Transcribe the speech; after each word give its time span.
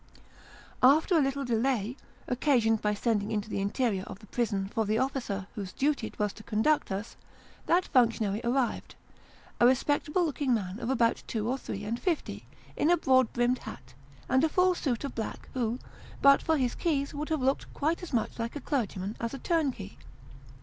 After 0.81 1.15
a 1.15 1.21
little 1.21 1.45
delay, 1.45 1.95
occasioned 2.27 2.81
by 2.81 2.95
sending 2.95 3.29
into 3.31 3.51
the 3.51 3.59
interior 3.61 4.01
of 4.07 4.17
the 4.17 4.25
prison 4.25 4.67
for 4.67 4.83
the 4.83 4.97
officer 4.97 5.45
whose 5.53 5.73
duty 5.73 6.07
it 6.07 6.17
was 6.17 6.33
to 6.33 6.41
conduct 6.43 6.91
us, 6.91 7.15
that 7.67 7.85
functionary 7.85 8.41
arrived; 8.43 8.95
a 9.59 9.67
Inside 9.67 10.07
Newgate. 10.09 10.09
149 10.17 10.25
respectable 10.25 10.25
looking 10.25 10.53
man 10.55 10.79
of 10.79 10.89
about 10.89 11.21
two 11.27 11.47
or 11.47 11.59
three 11.59 11.83
and 11.83 11.99
fifty, 11.99 12.47
in 12.75 12.89
a 12.89 12.97
broad 12.97 13.31
brimmed 13.31 13.59
hat, 13.59 13.93
and 14.27 14.49
full 14.49 14.73
suit 14.73 15.03
of 15.03 15.13
black, 15.13 15.49
who, 15.53 15.77
but 16.19 16.41
for 16.41 16.57
his 16.57 16.73
keys, 16.73 17.13
would 17.13 17.29
have 17.29 17.43
looked 17.43 17.71
quite 17.75 18.01
as 18.01 18.11
much 18.11 18.39
like 18.39 18.55
a 18.55 18.59
clergyman 18.59 19.15
as 19.19 19.35
a 19.35 19.37
turnkey. 19.37 19.99